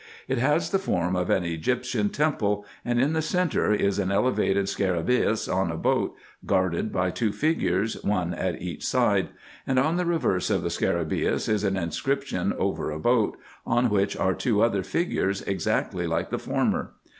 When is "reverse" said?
10.07-10.49